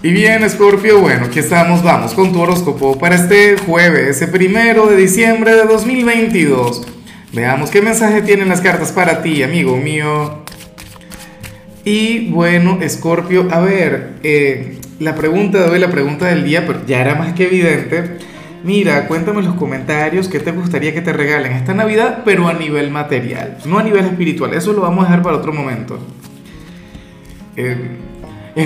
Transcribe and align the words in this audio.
Y 0.00 0.12
bien, 0.12 0.48
Scorpio, 0.48 1.00
bueno, 1.00 1.24
aquí 1.24 1.40
estamos, 1.40 1.82
vamos 1.82 2.14
con 2.14 2.32
tu 2.32 2.40
horóscopo 2.40 2.96
para 3.00 3.16
este 3.16 3.56
jueves, 3.56 4.08
ese 4.10 4.28
primero 4.28 4.86
de 4.86 4.94
diciembre 4.94 5.56
de 5.56 5.64
2022. 5.64 6.86
Veamos 7.32 7.68
qué 7.70 7.82
mensaje 7.82 8.22
tienen 8.22 8.48
las 8.48 8.60
cartas 8.60 8.92
para 8.92 9.22
ti, 9.22 9.42
amigo 9.42 9.76
mío. 9.76 10.44
Y 11.84 12.30
bueno, 12.30 12.78
Scorpio, 12.88 13.48
a 13.50 13.58
ver, 13.58 14.12
eh, 14.22 14.78
la 15.00 15.16
pregunta 15.16 15.64
de 15.64 15.68
hoy, 15.68 15.80
la 15.80 15.90
pregunta 15.90 16.26
del 16.26 16.44
día, 16.44 16.64
pero 16.64 16.86
ya 16.86 17.00
era 17.00 17.16
más 17.16 17.32
que 17.32 17.46
evidente. 17.46 18.18
Mira, 18.62 19.08
cuéntame 19.08 19.40
en 19.40 19.46
los 19.46 19.56
comentarios 19.56 20.28
qué 20.28 20.38
te 20.38 20.52
gustaría 20.52 20.94
que 20.94 21.00
te 21.00 21.12
regalen 21.12 21.50
esta 21.50 21.74
Navidad, 21.74 22.22
pero 22.24 22.46
a 22.46 22.52
nivel 22.52 22.92
material, 22.92 23.58
no 23.64 23.80
a 23.80 23.82
nivel 23.82 24.04
espiritual. 24.04 24.54
Eso 24.54 24.72
lo 24.72 24.82
vamos 24.82 25.00
a 25.00 25.08
dejar 25.08 25.24
para 25.24 25.38
otro 25.38 25.52
momento. 25.52 25.98
Eh, 27.56 27.98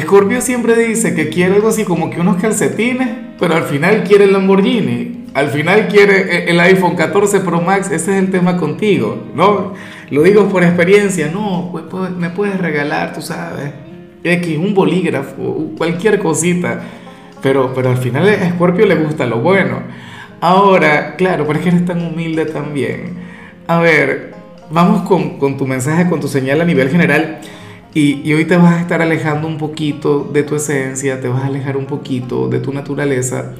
Scorpio 0.00 0.40
siempre 0.40 0.76
dice 0.76 1.14
que 1.14 1.28
quiere 1.28 1.54
algo 1.54 1.68
así 1.68 1.84
como 1.84 2.10
que 2.10 2.20
unos 2.20 2.40
calcetines, 2.40 3.08
pero 3.38 3.54
al 3.54 3.64
final 3.64 4.04
quiere 4.04 4.24
el 4.24 4.32
Lamborghini, 4.32 5.26
al 5.34 5.48
final 5.48 5.88
quiere 5.88 6.50
el 6.50 6.60
iPhone 6.60 6.94
14 6.94 7.40
Pro 7.40 7.60
Max, 7.60 7.90
ese 7.90 8.12
es 8.12 8.22
el 8.22 8.30
tema 8.30 8.56
contigo, 8.56 9.28
¿no? 9.34 9.74
Lo 10.10 10.22
digo 10.22 10.48
por 10.48 10.62
experiencia, 10.62 11.30
no, 11.32 11.68
pues, 11.72 11.84
pues, 11.90 12.10
me 12.10 12.30
puedes 12.30 12.58
regalar, 12.58 13.12
tú 13.12 13.22
sabes, 13.22 13.72
X, 14.22 14.58
un 14.58 14.74
bolígrafo, 14.74 15.72
cualquier 15.76 16.18
cosita, 16.18 16.80
pero, 17.42 17.72
pero 17.74 17.90
al 17.90 17.96
final 17.96 18.28
a 18.28 18.50
Scorpio 18.50 18.86
le 18.86 18.94
gusta 18.94 19.26
lo 19.26 19.40
bueno. 19.40 19.80
Ahora, 20.40 21.16
claro, 21.16 21.46
pero 21.46 21.58
es 21.58 21.64
que 21.64 21.70
eres 21.70 21.84
tan 21.84 22.04
humilde 22.04 22.46
también. 22.46 23.14
A 23.66 23.78
ver, 23.80 24.34
vamos 24.70 25.08
con, 25.08 25.38
con 25.38 25.56
tu 25.56 25.66
mensaje, 25.66 26.08
con 26.08 26.20
tu 26.20 26.28
señal 26.28 26.60
a 26.60 26.64
nivel 26.64 26.88
general. 26.88 27.40
Y, 27.94 28.32
hoy 28.32 28.46
te 28.46 28.56
vas 28.56 28.72
a 28.72 28.80
estar 28.80 29.02
alejando 29.02 29.46
un 29.46 29.58
poquito 29.58 30.30
de 30.32 30.42
tu 30.44 30.54
esencia, 30.56 31.20
te 31.20 31.28
vas 31.28 31.42
a 31.42 31.48
alejar 31.48 31.76
un 31.76 31.84
poquito 31.84 32.48
de 32.48 32.58
tu 32.58 32.72
naturaleza, 32.72 33.52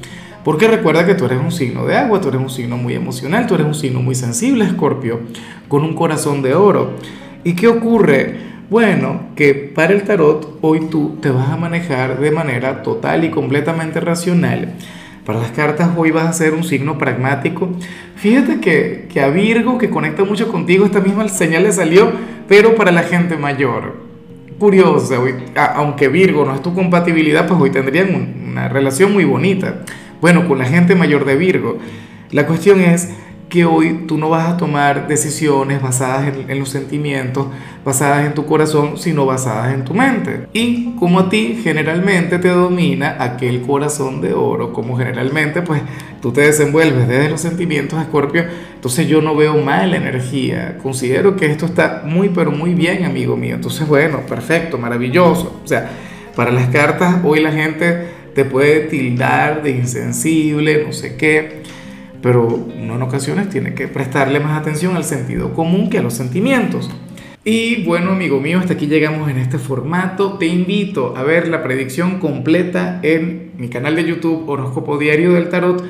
porque 0.43 0.67
recuerda 0.67 1.05
que 1.05 1.13
tú 1.13 1.25
eres 1.25 1.39
un 1.39 1.51
signo 1.51 1.85
de 1.85 1.95
agua, 1.95 2.19
tú 2.19 2.29
eres 2.29 2.41
un 2.41 2.49
signo 2.49 2.75
muy 2.75 2.95
emocional, 2.95 3.45
tú 3.45 3.53
eres 3.53 3.67
un 3.67 3.75
signo 3.75 4.01
muy 4.01 4.15
sensible, 4.15 4.65
Escorpio, 4.65 5.19
con 5.67 5.83
un 5.83 5.93
corazón 5.93 6.41
de 6.41 6.55
oro. 6.55 6.93
¿Y 7.43 7.53
qué 7.53 7.67
ocurre? 7.67 8.37
Bueno, 8.71 9.27
que 9.35 9.53
para 9.53 9.93
el 9.93 10.01
tarot 10.01 10.57
hoy 10.61 10.87
tú 10.89 11.15
te 11.21 11.29
vas 11.29 11.49
a 11.49 11.55
manejar 11.57 12.19
de 12.19 12.31
manera 12.31 12.81
total 12.81 13.25
y 13.25 13.29
completamente 13.29 13.99
racional. 13.99 14.73
Para 15.27 15.41
las 15.41 15.51
cartas 15.51 15.91
hoy 15.95 16.09
vas 16.09 16.27
a 16.27 16.33
ser 16.33 16.55
un 16.55 16.63
signo 16.63 16.97
pragmático. 16.97 17.69
Fíjate 18.15 18.59
que, 18.59 19.07
que 19.13 19.21
a 19.21 19.29
Virgo, 19.29 19.77
que 19.77 19.91
conecta 19.91 20.23
mucho 20.23 20.51
contigo, 20.51 20.85
esta 20.85 21.01
misma 21.01 21.27
señal 21.27 21.63
le 21.63 21.71
salió, 21.71 22.11
pero 22.47 22.73
para 22.73 22.91
la 22.91 23.03
gente 23.03 23.37
mayor 23.37 24.12
curiosa, 24.57 25.15
aunque 25.75 26.07
Virgo 26.07 26.45
no 26.45 26.55
es 26.55 26.61
tu 26.61 26.73
compatibilidad, 26.73 27.47
pues 27.47 27.59
hoy 27.59 27.69
tendrían 27.69 28.35
una 28.51 28.67
relación 28.69 29.13
muy 29.13 29.25
bonita. 29.25 29.81
Bueno, 30.21 30.47
con 30.47 30.57
la 30.57 30.65
gente 30.65 30.95
mayor 30.95 31.25
de 31.25 31.35
Virgo. 31.35 31.77
La 32.31 32.45
cuestión 32.47 32.81
es 32.81 33.09
que 33.49 33.65
hoy 33.65 34.05
tú 34.07 34.17
no 34.17 34.29
vas 34.29 34.49
a 34.49 34.57
tomar 34.57 35.07
decisiones 35.07 35.81
basadas 35.81 36.33
en, 36.47 36.59
los 36.59 36.69
sentimientos, 36.69 37.47
basadas 37.85 38.25
en 38.25 38.33
tu 38.33 38.45
corazón, 38.45 38.97
sino 38.97 39.25
basadas 39.25 39.73
en 39.73 39.83
tu 39.83 39.93
mente. 39.93 40.47
Y 40.53 40.95
como 40.95 41.19
a 41.19 41.29
ti 41.29 41.59
generalmente 41.63 42.39
te 42.39 42.47
domina 42.47 43.17
aquel 43.19 43.61
corazón 43.61 44.21
de 44.21 44.33
oro, 44.33 44.73
como 44.73 44.97
generalmente 44.97 45.61
pues 45.61 45.81
tú 46.21 46.31
te 46.31 46.41
desenvuelves 46.41 47.07
desde 47.07 47.29
los 47.29 47.41
sentimientos, 47.41 48.01
Escorpio, 48.01 48.45
entonces 48.73 49.07
yo 49.07 49.21
no 49.21 49.35
veo 49.35 49.57
mal 49.57 49.93
energía. 49.93 50.77
Considero 50.81 51.35
que 51.35 51.45
esto 51.45 51.65
está 51.67 52.01
muy, 52.05 52.29
pero 52.29 52.51
muy 52.51 52.73
bien, 52.73 53.05
amigo 53.05 53.37
mío. 53.37 53.55
Entonces, 53.55 53.87
bueno, 53.87 54.21
perfecto, 54.27 54.77
maravilloso. 54.77 55.61
O 55.63 55.67
sea, 55.67 55.89
para 56.35 56.51
las 56.51 56.69
cartas 56.69 57.17
hoy 57.23 57.39
la 57.39 57.51
gente 57.51 58.07
te 58.33 58.45
puede 58.45 58.81
tildar 58.87 59.61
de 59.61 59.71
insensible, 59.71 60.83
no 60.83 60.91
sé 60.91 61.15
qué 61.17 61.61
pero 62.23 62.47
uno 62.47 62.95
en 62.95 63.01
ocasiones 63.01 63.49
tiene 63.49 63.73
que 63.73 63.89
prestarle 63.89 64.39
más 64.39 64.57
atención 64.57 64.95
al 64.95 65.03
sentido 65.03 65.53
común 65.53 65.89
que 65.89 65.99
a 65.99 66.01
los 66.01 66.13
sentimientos. 66.13 66.89
Y 67.43 67.83
bueno, 67.83 68.11
amigo 68.11 68.39
mío, 68.39 68.59
hasta 68.59 68.75
aquí 68.75 68.87
llegamos 68.87 69.29
en 69.29 69.37
este 69.37 69.57
formato. 69.57 70.37
Te 70.37 70.45
invito 70.47 71.17
a 71.17 71.23
ver 71.23 71.49
la 71.49 71.61
predicción 71.61 72.19
completa 72.19 73.01
en 73.03 73.51
mi 73.57 73.67
canal 73.67 73.97
de 73.97 74.05
YouTube 74.05 74.47
Horóscopo 74.47 74.97
Diario 74.97 75.33
del 75.33 75.49
Tarot 75.49 75.83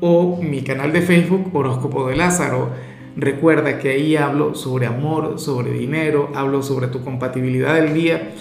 o 0.00 0.42
mi 0.42 0.62
canal 0.62 0.92
de 0.92 1.02
Facebook 1.02 1.54
Horóscopo 1.54 2.08
de 2.08 2.16
Lázaro. 2.16 2.70
Recuerda 3.16 3.78
que 3.78 3.90
ahí 3.90 4.16
hablo 4.16 4.56
sobre 4.56 4.86
amor, 4.86 5.38
sobre 5.38 5.70
dinero, 5.70 6.32
hablo 6.34 6.64
sobre 6.64 6.88
tu 6.88 7.04
compatibilidad 7.04 7.76
del 7.76 7.94
día. 7.94 8.32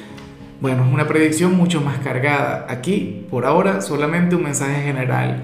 Bueno, 0.62 0.84
es 0.84 0.92
una 0.92 1.08
predicción 1.08 1.56
mucho 1.56 1.80
más 1.80 2.00
cargada. 2.00 2.66
Aquí, 2.70 3.28
por 3.30 3.46
ahora, 3.46 3.82
solamente 3.82 4.36
un 4.36 4.42
mensaje 4.42 4.82
general 4.82 5.44